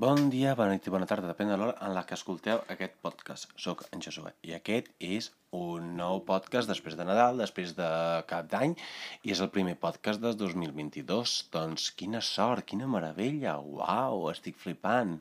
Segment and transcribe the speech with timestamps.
[0.00, 2.94] Bon dia, bona nit i bona tarda, depèn de l'hora en la que escolteu aquest
[3.04, 3.50] podcast.
[3.60, 7.88] Soc en Josué i aquest és un nou podcast després de Nadal, després de
[8.30, 8.72] cap d'any
[9.28, 11.34] i és el primer podcast del 2022.
[11.52, 15.18] Doncs quina sort, quina meravella, uau, estic flipant.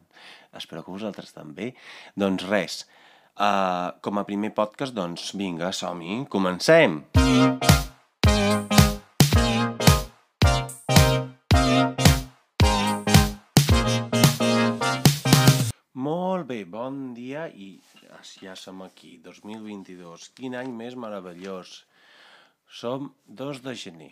[0.56, 1.74] Espero que vosaltres també.
[2.16, 2.80] Doncs res,
[3.36, 7.02] uh, com a primer podcast, doncs vinga, som-hi, comencem!
[7.20, 7.89] Molt
[17.54, 17.70] i
[18.42, 20.32] ja som aquí, 2022.
[20.38, 21.84] Quin any més meravellós.
[22.70, 24.12] Som 2 de gener.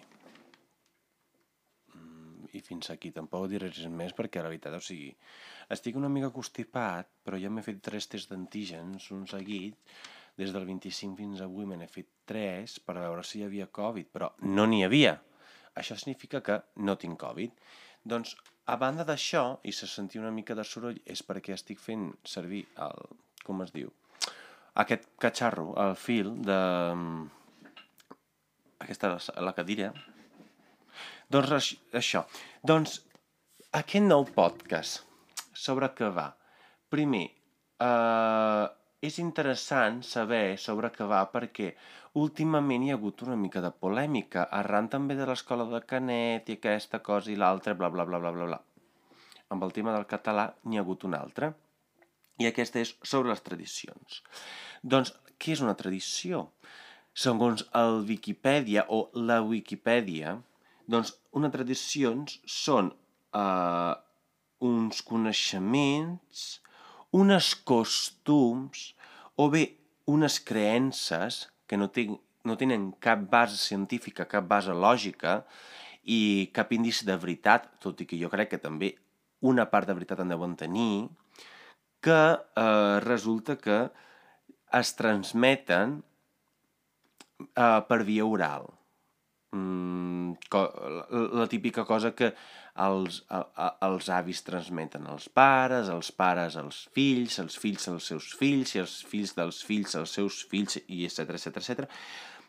[1.93, 5.11] Mm, I fins aquí, tampoc diré res més perquè la veritat, o sigui,
[5.69, 9.77] estic una mica constipat, però ja m'he fet tres tests d'antígens, un seguit,
[10.37, 14.11] des del 25 fins avui me n'he fet tres per veure si hi havia Covid,
[14.13, 15.15] però no n'hi havia.
[15.77, 17.53] Això significa que no tinc Covid.
[18.05, 18.35] Doncs
[18.73, 22.65] a banda d'això, i se sentia una mica de soroll, és perquè estic fent servir
[22.83, 23.07] el...
[23.47, 23.89] com es diu?
[24.83, 26.59] Aquest catxarro, el fil de...
[28.83, 29.89] Aquesta, la cadira.
[31.33, 32.23] Doncs això.
[32.61, 32.99] Doncs
[33.81, 35.01] aquest nou podcast,
[35.57, 36.29] sobre què va?
[36.93, 37.25] Primer,
[37.83, 38.65] eh,
[39.09, 41.73] és interessant saber sobre què va perquè
[42.21, 46.57] últimament hi ha hagut una mica de polèmica arran també de l'escola de Canet i
[46.57, 48.61] aquesta cosa i l'altra, bla, bla, bla, bla, bla, bla.
[49.53, 51.51] Amb el tema del català n'hi ha hagut una altra
[52.37, 54.21] i aquesta és sobre les tradicions.
[54.83, 56.47] Doncs, què és una tradició?
[57.17, 60.37] Segons el Wikipedia o la Wikipedia,
[60.87, 62.91] doncs una tradicions són
[63.35, 63.93] eh,
[64.63, 66.45] uns coneixements,
[67.17, 68.91] unes costums
[69.37, 69.65] o bé
[70.07, 72.15] unes creences que no, ten,
[72.47, 75.41] no tenen cap base científica, cap base lògica
[76.07, 78.93] i cap índice de veritat, tot i que jo crec que també
[79.45, 81.09] una part de veritat en deuen tenir,
[82.01, 83.79] que eh, resulta que
[84.79, 86.01] es transmeten
[87.55, 88.67] eh, per via oral.
[89.55, 91.07] Mm, la,
[91.41, 92.33] la típica cosa que
[92.77, 98.09] els, a, a, els avis transmeten als pares, els pares als fills, els fills als
[98.11, 101.87] seus fills, i els fills dels fills als seus fills, i etc etc etc.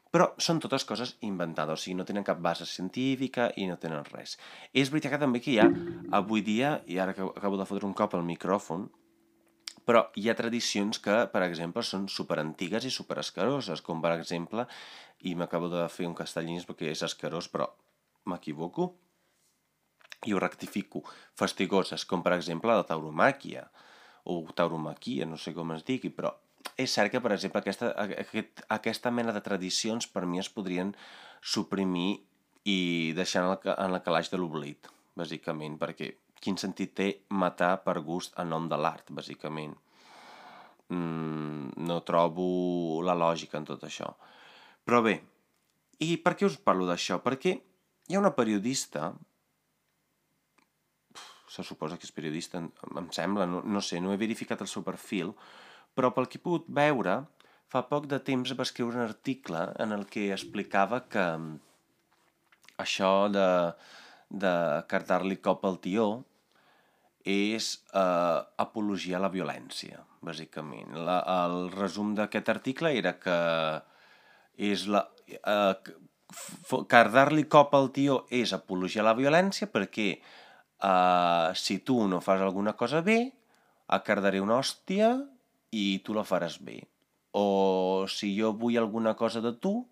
[0.08, 4.06] Però són totes coses inventades, o sigui, no tenen cap base científica i no tenen
[4.08, 4.38] res.
[4.72, 5.68] És veritat que també que hi ha,
[6.16, 8.88] avui dia, i ara que acabo de fotre un cop al micròfon,
[9.88, 14.66] però hi ha tradicions que, per exemple, són superantigues i superescaroses, com per exemple,
[15.24, 17.70] i m'acabo de fer un castellins perquè és escarós, però
[18.28, 18.90] m'equivoco,
[20.28, 21.00] i ho rectifico,
[21.38, 23.64] fastigoses, com per exemple la tauromàquia,
[24.28, 26.34] o tauromaquia, no sé com es digui, però
[26.76, 30.92] és cert que, per exemple, aquesta, aquest, aquesta mena de tradicions per mi es podrien
[31.40, 32.18] suprimir
[32.68, 32.78] i
[33.16, 37.98] deixar en el, en el calaix de l'oblit, bàsicament, perquè quin sentit té matar per
[38.06, 39.74] gust en nom de l'art, bàsicament.
[40.88, 44.08] Mm, no trobo la lògica en tot això.
[44.84, 45.18] Però bé,
[46.04, 47.18] i per què us parlo d'això?
[47.24, 47.56] Perquè
[48.08, 49.12] hi ha una periodista
[51.48, 54.84] se suposa que és periodista, em sembla, no, no sé, no he verificat el seu
[54.84, 55.32] perfil,
[55.96, 57.16] però pel que he pogut veure,
[57.72, 61.56] fa poc de temps va escriure un article en el que explicava que mm,
[62.84, 63.46] això de,
[64.28, 64.54] de
[64.88, 66.08] cardar-li cop al tió
[67.28, 70.94] és eh, apologia a la violència, bàsicament.
[71.06, 73.38] La, el resum d'aquest article era que
[74.70, 75.06] és la...
[75.28, 75.74] Eh,
[76.88, 80.10] cardar-li cop al tió és apologia a la violència perquè
[80.84, 83.18] uh, si tu no fas alguna cosa bé,
[83.88, 85.14] et cardaré una hòstia
[85.72, 86.82] i tu la faràs bé.
[87.32, 89.86] O si jo vull alguna cosa de tu,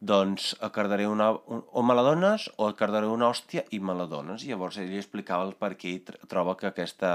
[0.00, 1.32] doncs et cardaré una...
[1.50, 4.44] Un, o me la dones o et cardaré una hòstia i me la dones.
[4.44, 5.96] I llavors ell explicava el per què
[6.30, 7.12] troba que aquesta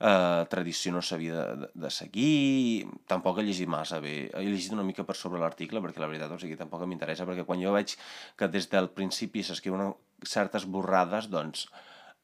[0.00, 4.86] eh, tradició no s'havia de, de seguir, tampoc he llegit massa bé, he llegit una
[4.86, 7.96] mica per sobre l'article perquè la veritat, o sigui, tampoc m'interessa, perquè quan jo veig
[8.38, 9.92] que des del principi s'escriuen
[10.24, 11.66] certes borrades, doncs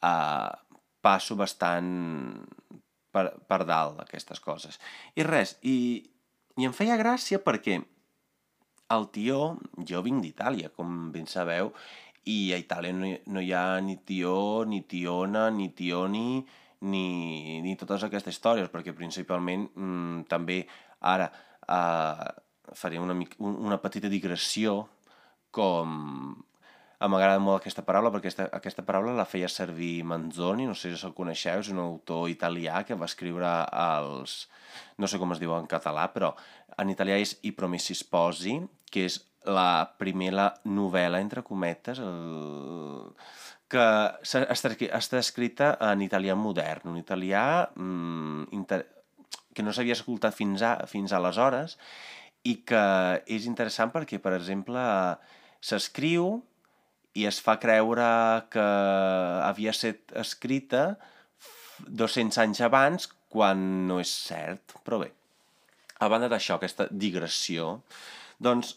[0.00, 0.50] eh,
[1.05, 1.91] passo bastant
[3.12, 4.81] per, per dalt aquestes coses.
[5.19, 5.76] I res, i,
[6.56, 7.82] i em feia gràcia perquè
[8.92, 9.38] el tió,
[9.88, 11.72] jo vinc d'Itàlia, com ben sabeu,
[12.28, 16.44] i a Itàlia no hi, no hi ha ni tió, ni tiona, ni tioni,
[16.84, 17.04] ni,
[17.64, 20.62] ni totes aquestes històries, perquè principalment mmm, també
[21.00, 22.26] ara eh,
[22.76, 24.82] faré una, una petita digressió
[25.54, 26.34] com
[27.11, 31.06] M'agrada molt aquesta paraula perquè aquesta, aquesta paraula la feia servir Manzoni, no sé si
[31.06, 33.51] el coneixeu, és un autor italià que va escriure
[33.85, 34.45] els...
[34.99, 36.33] no sé com es diu en català, però
[36.81, 38.56] en italià és I promessi sposi,
[38.91, 43.12] que és la primera novel·la, entre cometes, el...
[43.69, 43.85] que
[44.25, 48.85] està escrita en italià modern, un italià mm, inter...
[49.55, 51.77] que no s'havia escoltat fins, a, fins aleshores
[52.45, 52.83] i que
[53.31, 54.81] és interessant perquè, per exemple,
[55.65, 56.43] s'escriu
[57.14, 58.06] i es fa creure
[58.50, 58.64] que
[59.46, 60.87] havia estat escrita
[61.87, 65.11] 200 anys abans quan no és cert, però bé.
[66.02, 67.78] A banda d'això, aquesta digressió,
[68.43, 68.75] doncs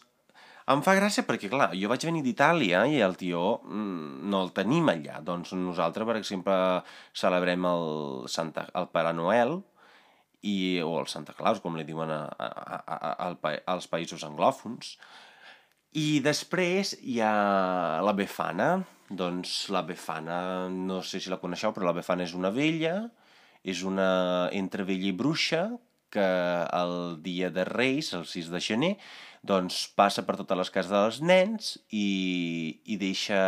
[0.68, 4.52] em fa gràcia perquè, clar, jo vaig venir d'Itàlia i el tio mm, no el
[4.56, 5.22] tenim allà.
[5.24, 6.56] Doncs nosaltres, per exemple,
[7.16, 7.88] celebrem el,
[8.28, 9.56] Santa, el Pare Noel,
[10.42, 12.48] i, o el Santa Claus, com li diuen a, a,
[12.78, 14.96] a, a, als països anglòfons.
[15.96, 18.84] I després hi ha la Befana.
[19.08, 23.08] Doncs la Befana, no sé si la coneixeu, però la Befana és una vella,
[23.64, 25.62] és una entre vella i bruixa,
[26.12, 26.26] que
[26.72, 28.92] el dia de Reis, el 6 de gener,
[29.42, 33.40] doncs passa per totes les cases dels nens i, i deixa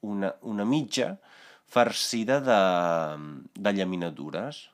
[0.00, 1.16] una, una mitja
[1.68, 2.60] farcida de,
[3.56, 4.68] de llaminadures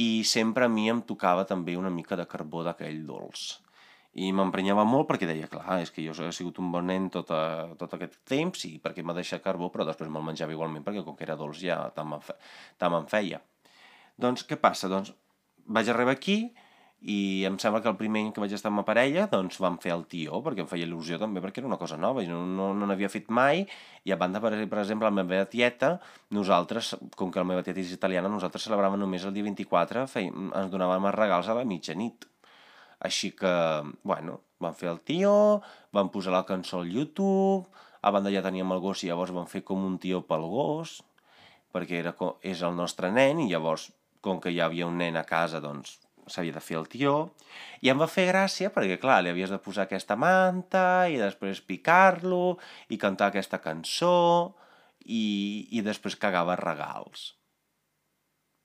[0.00, 3.58] i sempre a mi em tocava també una mica de carbó d'aquell dolç.
[4.18, 7.30] I m'emprenyava molt perquè deia, clar, és que jo he sigut un bon nen tot,
[7.30, 11.04] a, tot aquest temps i perquè m'ha deixat carbó, però després me'l menjava igualment perquè
[11.06, 12.34] com que era dolç ja tant me'n fe,
[12.80, 13.38] tant feia.
[14.18, 14.90] Doncs què passa?
[14.90, 15.14] Doncs
[15.70, 16.40] vaig arribar aquí
[17.00, 19.78] i em sembla que el primer any que vaig estar amb la parella doncs vam
[19.80, 22.42] fer el tió, perquè em feia il·lusió també, perquè era una cosa nova, i no,
[22.44, 23.62] no, no n'havia fet mai,
[24.04, 25.94] i a banda, per, per exemple, la meva tieta,
[26.36, 30.50] nosaltres, com que la meva tieta és italiana, nosaltres celebràvem només el dia 24, feim,
[30.50, 32.28] ens donàvem els regals a la mitjanit.
[33.00, 33.52] Així que,
[34.04, 35.32] bueno, vam fer el tió,
[35.96, 37.68] vam posar la cançó al YouTube,
[38.02, 40.98] a banda ja teníem el gos i llavors vam fer com un tió pel gos,
[41.72, 43.88] perquè era, co- és el nostre nen, i llavors,
[44.20, 45.98] com que hi havia un nen a casa, doncs
[46.30, 47.12] s'havia de fer el tió,
[47.82, 51.62] i em va fer gràcia perquè, clar, li havies de posar aquesta manta i després
[51.64, 52.58] picar-lo
[52.92, 54.52] i cantar aquesta cançó
[55.08, 57.30] i, i després cagava regals.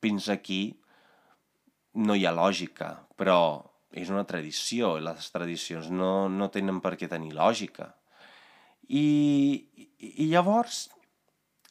[0.03, 0.75] Fins aquí
[1.95, 3.39] no hi ha lògica, però
[3.93, 7.91] és una tradició, i les tradicions no, no tenen per què tenir lògica.
[8.87, 9.05] I,
[9.97, 10.85] i, llavors,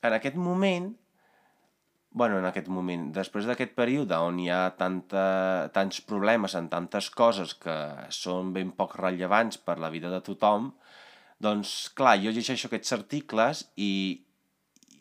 [0.03, 0.91] en aquest moment,
[2.15, 5.25] bueno, en aquest moment, després d'aquest període on hi ha tanta,
[5.75, 7.77] tants problemes en tantes coses que
[8.15, 10.73] són ben poc rellevants per la vida de tothom,
[11.43, 14.23] doncs, clar, jo llegeixo aquests articles i,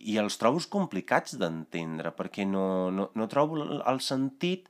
[0.01, 4.68] i els trobo complicats d'entendre, perquè no, no, no trobo el sentit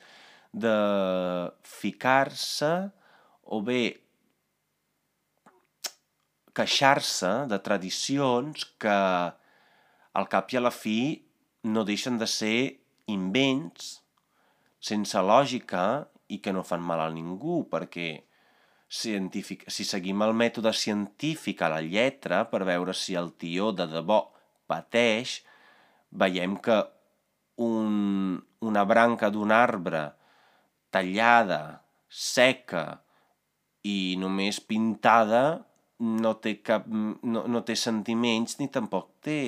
[0.53, 0.77] de
[1.65, 2.71] ficar-se
[3.43, 3.81] o bé
[6.53, 8.97] queixar-se de tradicions que
[10.13, 10.97] al cap i a la fi
[11.65, 12.57] no deixen de ser
[13.09, 13.97] invents
[14.83, 18.23] sense lògica i que no fan mal a ningú, perquè
[18.93, 23.87] científic, si seguim el mètode científic a la lletra per veure si el tió de
[23.89, 24.19] debò
[24.69, 25.39] pateix,
[26.11, 26.77] veiem que
[27.63, 30.03] un, una branca d'un arbre
[30.93, 32.85] tallada, seca
[33.83, 35.63] i només pintada
[36.03, 39.41] no té cap, no, no té sentiments ni tampoc té,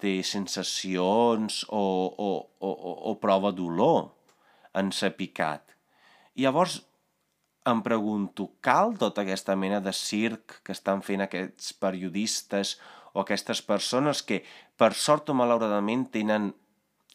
[0.00, 2.30] té sensacions o, o,
[2.60, 4.10] o, o, o prova dolor
[4.78, 5.74] en ser picat.
[6.38, 6.80] Llavors
[7.68, 12.74] em pregunto, cal tota aquesta mena de circ que estan fent aquests periodistes
[13.12, 14.40] o aquestes persones que,
[14.76, 16.50] per sort o malauradament, tenen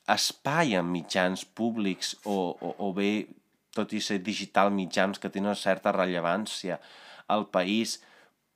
[0.07, 3.27] espai en mitjans públics o, o, o bé,
[3.75, 6.79] tot i ser digital, mitjans que tenen certa rellevància
[7.27, 7.99] al país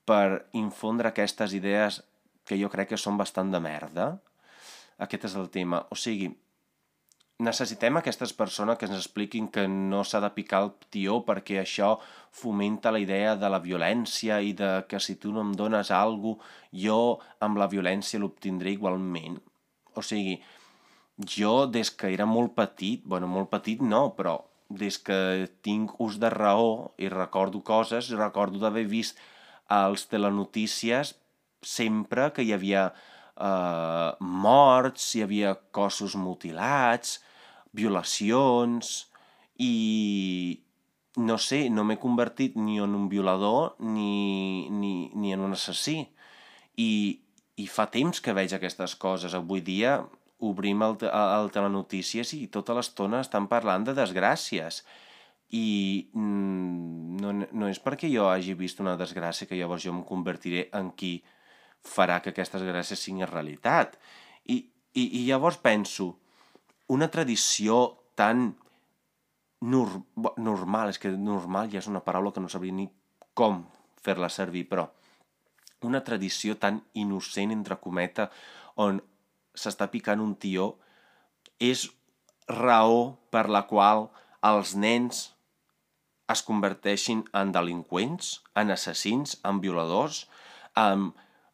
[0.08, 2.02] per infondre aquestes idees
[2.48, 4.14] que jo crec que són bastant de merda?
[5.02, 5.84] Aquest és el tema.
[5.94, 6.32] O sigui,
[7.42, 11.96] necessitem aquestes persones que ens expliquin que no s'ha de picar el tió perquè això
[12.42, 16.38] fomenta la idea de la violència i de que si tu no em dones alguna
[16.40, 17.00] cosa, jo
[17.44, 19.40] amb la violència l'obtindré igualment.
[19.98, 20.38] O sigui,
[21.28, 26.18] jo des que era molt petit, bueno, molt petit no, però des que tinc ús
[26.22, 29.20] de raó i recordo coses, recordo d'haver vist
[29.68, 31.16] als telenotícies
[31.62, 37.20] sempre que hi havia eh, morts, hi havia cossos mutilats,
[37.76, 39.08] violacions
[39.60, 40.62] i
[41.18, 46.06] no sé, no m'he convertit ni en un violador ni, ni, ni en un assassí.
[46.80, 47.20] I,
[47.60, 49.36] I fa temps que veig aquestes coses.
[49.36, 50.00] Avui dia
[50.42, 54.82] obrim el, el telenotícies i tota l'estona estan parlant de desgràcies.
[55.52, 55.68] I
[56.14, 60.70] mm, no, no és perquè jo hagi vist una desgràcia que llavors jo em convertiré
[60.78, 61.18] en qui
[61.82, 63.98] farà que aquestes desgràcies siguin realitat.
[64.48, 66.14] I, i, i llavors penso,
[66.92, 67.84] una tradició
[68.16, 68.52] tan
[69.62, 69.94] nor
[70.42, 72.88] normal, és que normal ja és una paraula que no sabria ni
[73.38, 73.62] com
[74.02, 74.88] fer-la servir, però
[75.86, 78.30] una tradició tan innocent, entre cometa,
[78.82, 79.02] on
[79.56, 80.74] s'està picant un tió
[81.60, 81.88] és
[82.48, 84.08] raó per la qual
[84.48, 85.30] els nens
[86.32, 90.26] es converteixin en delinqüents, en assassins, en violadors,
[90.80, 91.12] en,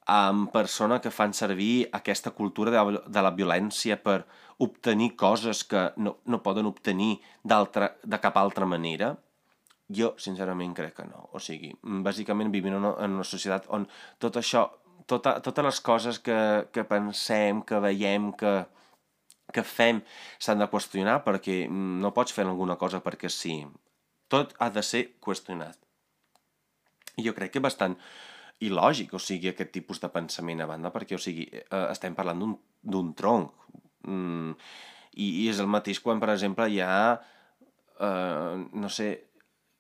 [0.07, 4.21] en persones que fan servir aquesta cultura de, de la violència per
[4.63, 9.15] obtenir coses que no, no poden obtenir de cap altra manera?
[9.87, 11.29] Jo, sincerament, crec que no.
[11.33, 11.71] O sigui,
[12.03, 13.85] bàsicament vivim en una, en una societat on
[14.19, 14.65] tot això,
[15.09, 16.37] tota, totes les coses que,
[16.75, 18.53] que pensem, que veiem, que,
[19.55, 20.03] que fem,
[20.43, 23.61] s'han de qüestionar perquè no pots fer alguna cosa perquè sí.
[24.27, 25.79] Tot ha de ser qüestionat.
[27.17, 27.95] Jo crec que bastant
[28.67, 32.57] il·lògic, o sigui, aquest tipus de pensament a banda, perquè, o sigui, eh, estem parlant
[32.81, 33.53] d'un tronc.
[34.09, 34.53] Mm,
[35.17, 36.97] i, I és el mateix quan, per exemple, hi ha,
[38.01, 39.09] eh, no sé,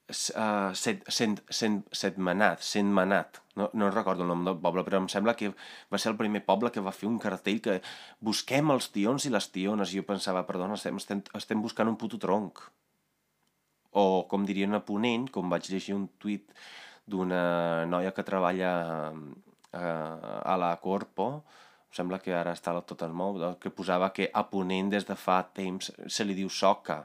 [0.09, 5.09] uh, set, set, set, setmanat, setmanat, no, no recordo el nom del poble, però em
[5.11, 5.51] sembla que
[5.91, 7.79] va ser el primer poble que va fer un cartell que
[8.23, 11.99] busquem els tions i les tiones, i jo pensava, perdona, estem, estem, estem buscant un
[11.99, 12.63] puto tronc.
[13.97, 16.51] O, com dirien a Ponent, com vaig llegir un tuit
[17.07, 18.71] d'una noia que treballa
[19.11, 21.29] uh, a la Corpo,
[21.87, 25.15] em sembla que ara està tot el mou, que posava que a Ponent des de
[25.19, 27.01] fa temps se li diu soca.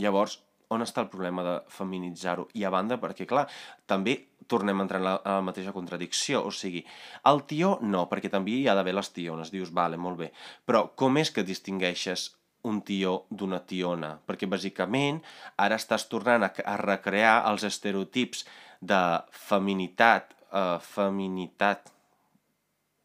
[0.00, 0.40] Llavors,
[0.72, 2.48] on està el problema de feminitzar-ho?
[2.56, 3.44] I a banda, perquè clar,
[3.90, 4.16] també
[4.48, 6.84] tornem a entrar en la, en la mateixa contradicció, o sigui,
[7.30, 10.30] el tió no, perquè també hi ha d'haver les tiones, dius, vale, molt bé,
[10.66, 12.30] però com és que distingueixes
[12.64, 14.14] un tió d'una tiona?
[14.26, 15.20] Perquè bàsicament
[15.60, 18.44] ara estàs tornant a, a recrear els estereotips
[18.80, 19.00] de
[19.48, 21.92] feminitat, eh, feminitat,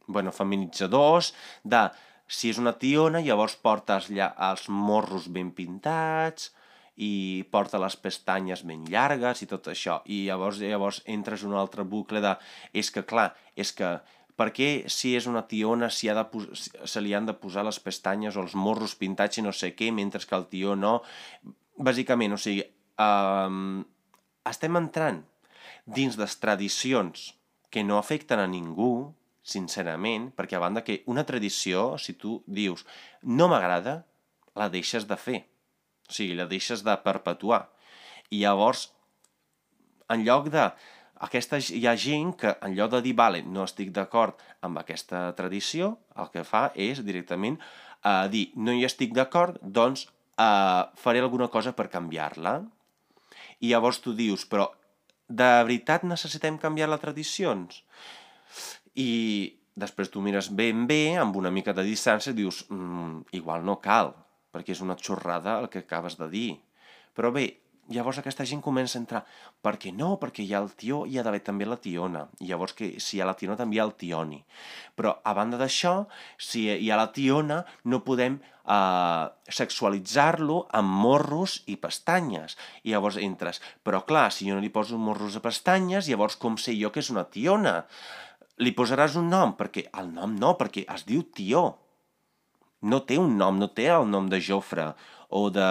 [0.08, 1.88] bueno, feminitzadors, de
[2.30, 6.54] si és una tiona, llavors portes els morros ben pintats,
[7.00, 10.02] i porta les pestanyes ben llargues i tot això.
[10.06, 12.34] I llavors, llavors entres en un altre bucle de...
[12.76, 13.94] És que, clar, és que
[14.40, 16.26] per què si és una tiona si ha de
[16.88, 19.92] se li han de posar les pestanyes o els morros pintats i no sé què,
[19.96, 21.00] mentre que el tió no...
[21.80, 22.66] Bàsicament, o sigui,
[23.00, 23.80] um,
[24.52, 25.22] estem entrant
[25.88, 27.30] dins les tradicions
[27.72, 29.14] que no afecten a ningú,
[29.50, 32.84] sincerament, perquè a banda que una tradició, si tu dius
[33.24, 34.02] no m'agrada,
[34.60, 35.40] la deixes de fer.
[36.10, 37.68] O sigui, la deixes de perpetuar.
[38.30, 38.90] I llavors,
[40.10, 40.70] en lloc de...
[41.20, 45.26] Aquesta, hi ha gent que, en lloc de dir, vale, no estic d'acord amb aquesta
[45.36, 50.06] tradició, el que fa és directament eh, dir, no hi estic d'acord, doncs
[50.40, 52.56] eh, faré alguna cosa per canviar-la.
[53.60, 54.70] I llavors tu dius, però
[55.28, 57.84] de veritat necessitem canviar les tradicions?
[58.96, 59.12] I
[59.80, 63.80] després tu mires ben bé, amb una mica de distància, i dius, mm, igual no
[63.84, 64.14] cal,
[64.54, 66.52] perquè és una xorrada el que acabes de dir.
[67.18, 67.48] Però bé,
[67.90, 69.24] llavors aquesta gent comença a entrar,
[69.66, 70.14] per què no?
[70.22, 72.28] Perquè hi ha el tió hi ha d'haver també la tiona.
[72.40, 74.40] Llavors que si hi ha la tiona també hi ha el tioni.
[74.96, 75.96] Però a banda d'això,
[76.38, 79.26] si hi ha la tiona, no podem eh,
[79.60, 82.58] sexualitzar-lo amb morros i pestanyes.
[82.84, 86.58] I llavors entres, però clar, si jo no li poso morros a pestanyes, llavors com
[86.62, 87.82] sé jo que és una tiona?
[88.60, 89.56] Li posaràs un nom?
[89.60, 91.70] Perquè el nom no, perquè es diu tió
[92.82, 94.92] no té un nom, no té el nom de Jofre
[95.30, 95.70] o de,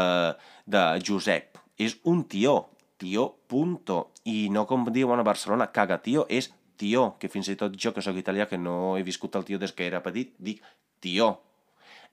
[0.67, 1.59] de Josep.
[1.79, 4.09] És un tió, tió punto.
[4.29, 7.95] I no com diuen a Barcelona, caga tió, és tió, que fins i tot jo,
[7.95, 10.62] que sóc italià, que no he viscut el tió des que era petit, dic
[11.03, 11.37] tió.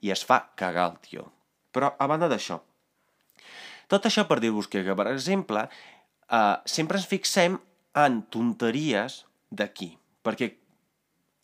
[0.02, 1.28] I es fa cagar el tió.
[1.74, 2.58] Però, a banda d'això,
[3.90, 5.66] tot això per dir-vos que, per exemple,
[6.30, 7.58] eh, sempre ens fixem
[7.96, 9.92] en tonteries d'aquí.
[10.26, 10.50] Perquè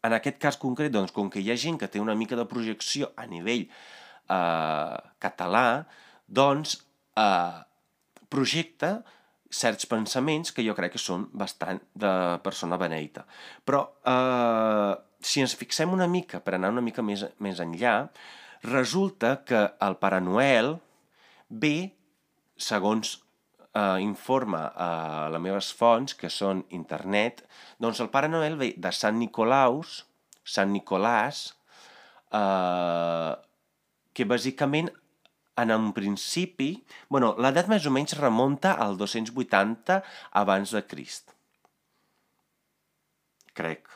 [0.02, 2.46] en aquest cas concret, doncs, com que hi ha gent que té una mica de
[2.50, 5.66] projecció a nivell eh, català,
[6.26, 6.78] doncs
[7.18, 7.60] eh,
[8.32, 8.96] projecta
[9.52, 12.12] certs pensaments que jo crec que són bastant de
[12.44, 13.26] persona beneita.
[13.68, 14.92] Però eh,
[15.22, 17.96] si ens fixem una mica, per anar una mica més, més enllà,
[18.64, 20.76] resulta que el Pare Noel
[21.50, 21.92] ve,
[22.56, 23.18] segons
[23.74, 24.90] eh, informa a
[25.32, 27.44] les meves fonts, que són internet,
[27.82, 30.02] doncs el Pare Noel ve de Sant Nicolaus,
[30.44, 31.44] Sant Nicolàs,
[32.32, 33.32] eh,
[34.12, 34.90] que bàsicament
[35.62, 36.72] en un principi,
[37.12, 40.00] bueno, l'edat més o menys remunta al 280
[40.40, 41.34] abans de Crist.
[43.52, 43.88] Crec.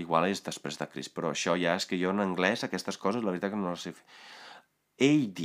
[0.00, 3.24] Igual és després de Crist, però això ja és que jo en anglès aquestes coses
[3.24, 4.04] la veritat que no les sé fer.
[5.00, 5.40] AD.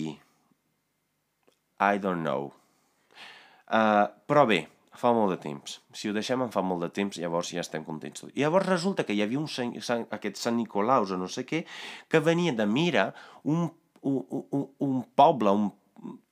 [1.79, 2.51] I don't know.
[3.65, 4.59] Uh, però bé,
[4.95, 5.79] fa molt de temps.
[5.93, 8.25] Si ho deixem en fa molt de temps, llavors ja estem contents.
[8.33, 11.45] I llavors resulta que hi havia un Sant, Sant, aquest Sant Nicolaus o no sé
[11.47, 11.65] què,
[12.09, 13.09] que venia de Mira,
[13.43, 13.67] un,
[14.01, 15.71] un, un, un poble, un,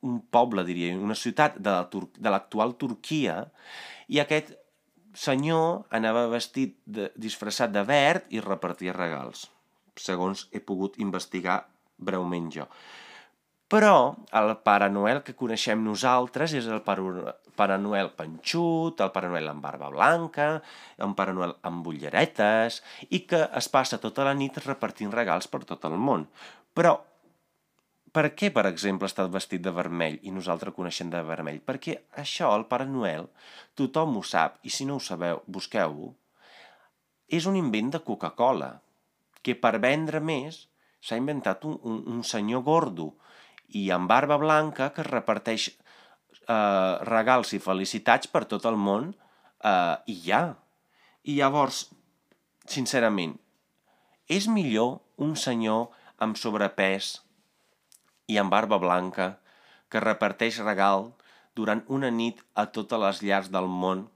[0.05, 3.39] un poble, diria, una ciutat de l'actual Tur Turquia,
[4.07, 4.53] i aquest
[5.13, 9.49] senyor anava vestit de, disfressat de verd i repartia regals.
[9.95, 11.67] segons he pogut investigar
[12.01, 12.65] breument jo.
[13.71, 19.49] Però el Pare Noel que coneixem nosaltres és el Pare Noel panxut, el Pare Noel
[19.49, 20.49] amb barba blanca,
[21.01, 25.63] un Pare Noel amb ulleretes, i que es passa tota la nit repartint regals per
[25.65, 26.27] tot el món.
[26.73, 26.97] Però
[28.13, 31.57] per què, per exemple, està vestit de vermell i nosaltres coneixem de vermell?
[31.65, 33.25] Perquè això, el Pare Noel,
[33.73, 36.11] tothom ho sap, i si no ho sabeu, busqueu-ho,
[37.33, 38.69] és un invent de Coca-Cola,
[39.41, 40.67] que per vendre més
[41.01, 43.09] s'ha inventat un, un, un senyor gordo
[43.79, 49.95] i amb barba blanca que reparteix eh, regals i felicitats per tot el món eh,
[50.07, 50.43] i ja.
[51.23, 51.85] I llavors,
[52.67, 53.37] sincerament,
[54.27, 55.91] és millor un senyor
[56.23, 57.15] amb sobrepès
[58.31, 59.33] i amb barba blanca
[59.91, 61.11] que reparteix regal
[61.55, 64.07] durant una nit a totes les llars del món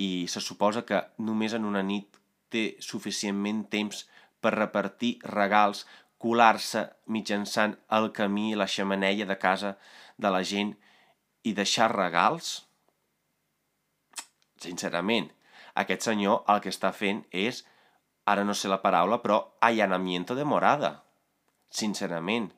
[0.00, 2.20] i se suposa que només en una nit
[2.52, 4.04] té suficientment temps
[4.40, 5.84] per repartir regals,
[6.20, 9.76] colar-se mitjançant el camí i la xamaneia de casa
[10.20, 10.74] de la gent
[11.48, 12.52] i deixar regals?
[14.60, 15.30] Sincerament,
[15.82, 17.62] aquest senyor el que està fent és,
[18.28, 20.92] ara no sé la paraula, però allanamiento de morada.
[21.72, 22.50] Sincerament,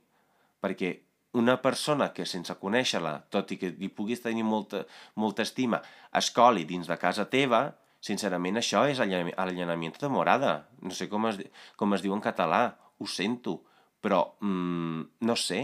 [0.60, 0.96] perquè
[1.38, 4.82] una persona que sense conèixer-la, tot i que li puguis tenir molta,
[5.14, 5.80] molta estima,
[6.18, 7.68] escoli dins de casa teva,
[8.02, 10.56] sincerament això és allanament de morada.
[10.82, 11.38] No sé com es,
[11.78, 12.64] com es diu en català,
[13.02, 13.58] ho sento,
[14.00, 15.62] però mm, no sé.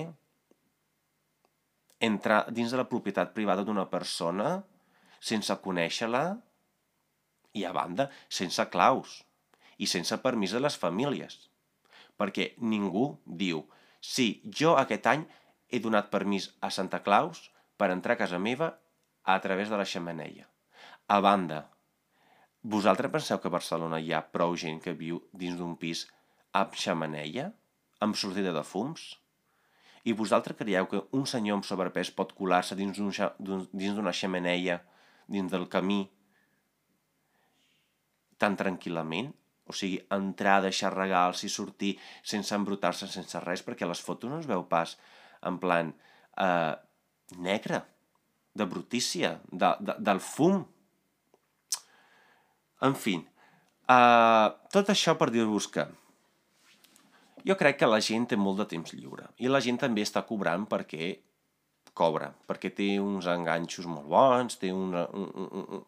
[1.98, 4.58] Entrar dins de la propietat privada d'una persona
[5.18, 6.26] sense conèixer-la
[7.58, 9.22] i a banda sense claus
[9.78, 11.40] i sense permís de les famílies.
[12.18, 13.64] Perquè ningú diu,
[14.00, 15.24] Sí, jo aquest any
[15.68, 18.76] he donat permís a Santa Claus per entrar a casa meva
[19.24, 20.46] a través de la xamaneia.
[21.08, 21.66] A banda,
[22.62, 26.06] vosaltres penseu que a Barcelona hi ha prou gent que viu dins d'un pis
[26.58, 27.50] amb xamaneia?
[28.04, 29.16] Amb sortida de fums?
[30.08, 34.78] I vosaltres creieu que un senyor amb sobrepès pot colar-se dins d'una xamaneia,
[35.28, 36.04] dins del camí,
[38.38, 39.32] tan tranquil·lament?
[39.68, 41.92] O sigui, entrar, deixar regals i sortir
[42.24, 44.94] sense embrutar-se, sense res, perquè les fotos no es veu pas
[45.44, 45.92] en plan
[46.40, 46.74] eh,
[47.36, 47.82] negre,
[48.58, 50.62] de brutícia, de, de, del fum.
[52.86, 53.18] En fi,
[53.92, 55.84] eh, tot això per dir-vos que
[57.46, 60.24] jo crec que la gent té molt de temps lliure i la gent també està
[60.26, 61.16] cobrant perquè
[61.98, 65.86] cobra, perquè té uns enganxos molt bons, té una, un, un,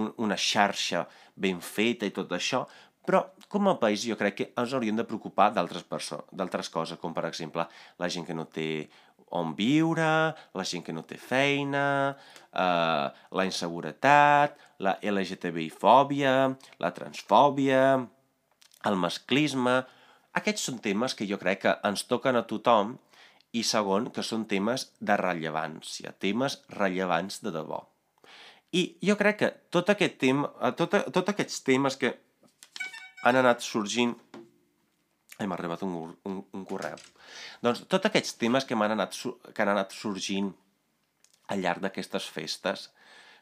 [0.00, 1.04] un, una xarxa
[1.36, 2.62] ben feta i tot això,
[3.06, 5.84] però, com a país, jo crec que ens hauríem de preocupar d'altres
[6.72, 7.66] coses, com per exemple
[8.02, 8.88] la gent que no té
[9.36, 12.16] on viure, la gent que no té feina,
[12.50, 13.06] eh,
[13.38, 16.32] la inseguretat, la LGTBI-fòbia,
[16.82, 17.82] la transfòbia,
[18.90, 19.82] el masclisme...
[20.36, 22.96] Aquests són temes que jo crec que ens toquen a tothom
[23.56, 27.80] i segon, que són temes de rellevància, temes rellevants de debò.
[28.76, 32.12] I jo crec que tot aquest tema, tot, tot aquests temes que
[33.24, 34.14] han anat sorgint...
[35.36, 35.96] Ai, m'ha arribat un,
[36.28, 37.00] un, un correu.
[37.64, 39.16] Doncs tots aquests temes que, han anat,
[39.52, 40.52] que han anat sorgint
[41.52, 42.88] al llarg d'aquestes festes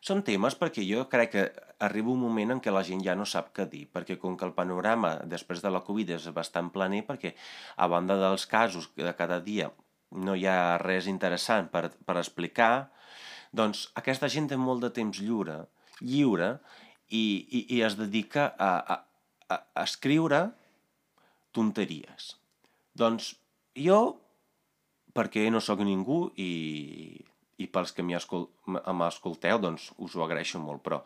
[0.04, 1.44] són temes perquè jo crec que
[1.86, 4.44] arriba un moment en què la gent ja no sap què dir, perquè com que
[4.44, 7.32] el panorama després de la Covid és bastant planer, perquè
[7.76, 9.70] a banda dels casos de cada dia
[10.14, 12.90] no hi ha res interessant per, per explicar,
[13.54, 15.64] doncs aquesta gent té molt de temps lliure,
[16.02, 16.52] lliure
[17.08, 19.00] i, i, i es dedica a, a,
[19.48, 20.44] a, a escriure
[21.54, 22.34] tonteries.
[22.94, 23.34] Doncs
[23.78, 24.00] jo,
[25.14, 26.50] perquè no sóc ningú i,
[27.58, 31.02] i pels que m'escolteu, doncs us ho agraeixo molt, però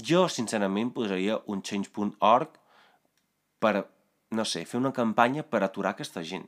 [0.00, 2.56] jo, sincerament, posaria un change.org
[3.60, 3.74] per,
[4.32, 6.46] no sé, fer una campanya per aturar aquesta gent.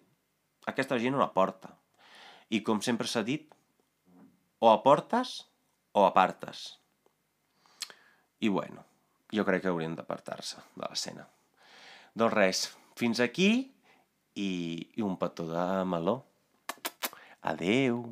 [0.70, 1.74] Aquesta gent no la porta.
[2.48, 3.50] I com sempre s'ha dit,
[4.64, 5.42] o aportes
[5.92, 6.64] o apartes.
[8.40, 8.84] I bueno,
[9.32, 11.28] jo crec que haurien d'apartar-se de l'escena.
[12.16, 12.66] Doncs res,
[12.96, 13.50] fins aquí
[14.34, 14.50] i,
[14.96, 16.22] i un petó de meló.
[17.44, 18.06] Adeu!